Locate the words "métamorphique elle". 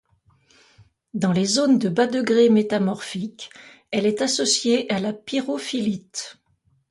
2.49-4.07